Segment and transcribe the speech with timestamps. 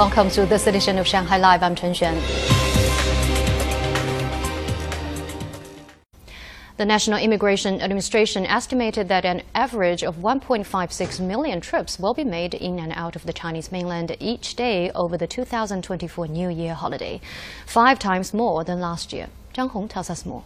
[0.00, 1.62] Welcome to this edition of Shanghai Live.
[1.62, 2.16] I'm Chen Xuan.
[6.78, 12.54] The National Immigration Administration estimated that an average of 1.56 million trips will be made
[12.54, 17.20] in and out of the Chinese mainland each day over the 2024 New Year holiday,
[17.66, 19.28] five times more than last year.
[19.52, 20.44] Zhang Hong tells us more.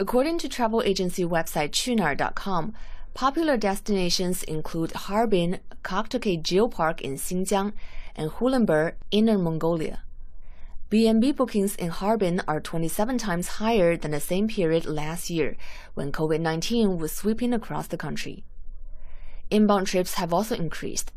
[0.00, 2.72] According to travel agency website Qunar.com,
[3.12, 7.74] popular destinations include Harbin, Koktokay Geopark in Xinjiang,
[8.16, 10.02] and Hulunbuir, Inner Mongolia.
[10.90, 15.56] B&B bookings in Harbin are 27 times higher than the same period last year
[15.94, 18.44] when COVID-19 was sweeping across the country.
[19.50, 21.10] Inbound trips have also increased.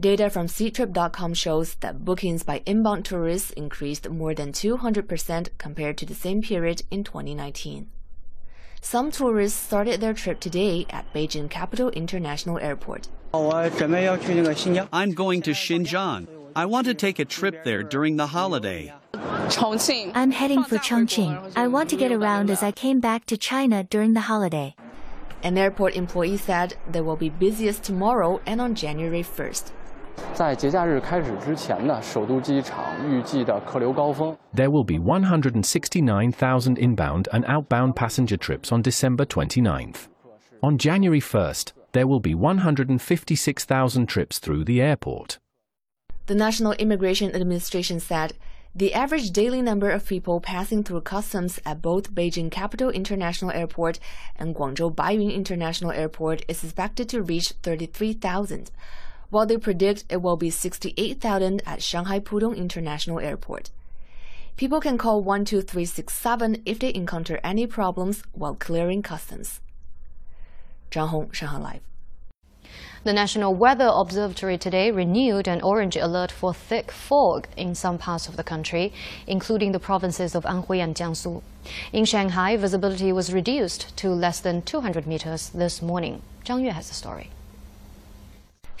[0.00, 6.06] Data from Ctrip.com shows that bookings by inbound tourists increased more than 200% compared to
[6.06, 7.90] the same period in 2019.
[8.82, 13.08] Some tourists started their trip today at Beijing Capital International Airport.
[13.34, 16.26] I'm going to Xinjiang.
[16.56, 18.94] I want to take a trip there during the holiday.
[19.14, 21.52] I'm heading for Chongqing.
[21.56, 24.74] I want to get around as I came back to China during the holiday.
[25.42, 29.72] An airport employee said they will be busiest tomorrow and on January 1st.
[34.54, 40.08] There will be 169,000 inbound and outbound passenger trips on December 29th.
[40.62, 45.38] On January 1st, there will be 156,000 trips through the airport.
[46.26, 48.34] The National Immigration Administration said
[48.72, 53.98] the average daily number of people passing through customs at both Beijing Capital International Airport
[54.36, 58.70] and Guangzhou Baiyun International Airport is expected to reach 33,000,
[59.30, 63.70] while they predict it will be 68,000 at Shanghai Pudong International Airport.
[64.56, 69.60] People can call 12367 if they encounter any problems while clearing customs.
[70.90, 71.80] Zhang Hong, Shanghai Live.
[73.02, 78.28] The National Weather Observatory today renewed an orange alert for thick fog in some parts
[78.28, 78.92] of the country,
[79.26, 81.40] including the provinces of Anhui and Jiangsu.
[81.94, 86.20] In Shanghai, visibility was reduced to less than 200 meters this morning.
[86.44, 87.30] Zhang Yue has the story.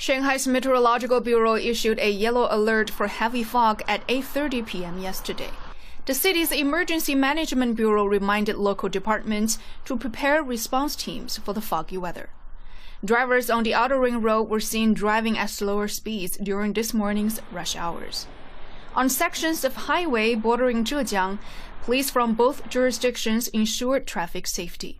[0.00, 4.98] Shanghai's Meteorological Bureau issued a yellow alert for heavy fog at 8:30 p.m.
[4.98, 5.50] yesterday.
[6.06, 11.98] The city's Emergency Management Bureau reminded local departments to prepare response teams for the foggy
[11.98, 12.30] weather.
[13.04, 17.42] Drivers on the outer ring road were seen driving at slower speeds during this morning's
[17.52, 18.26] rush hours.
[18.94, 21.38] On sections of highway bordering Zhejiang,
[21.82, 24.98] police from both jurisdictions ensured traffic safety.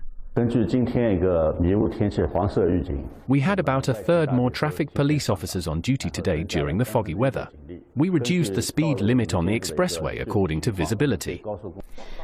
[3.26, 7.14] We had about a third more traffic police officers on duty today during the foggy
[7.14, 7.48] weather.
[7.96, 11.42] We reduced the speed limit on the expressway according to visibility.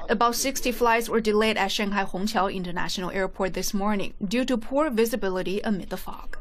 [0.08, 4.88] About 60 flights were delayed at Shanghai Hongqiao International Airport this morning due to poor
[4.88, 6.38] visibility amid the fog.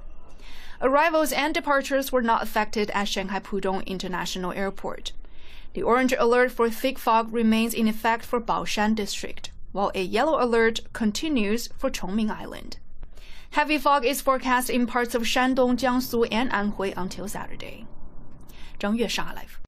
[0.82, 5.14] Arrivals and departures were not affected at Shanghai Pudong International Airport.
[5.74, 10.43] The orange alert for thick fog remains in effect for Baoshan District, while a yellow
[10.43, 12.79] alert continues for Chongming Island.
[13.53, 17.87] Heavy fog is forecast in parts of Shandong, Jiangsu, and Anhui until Saturday.
[18.79, 19.61] 张悦上海 Live。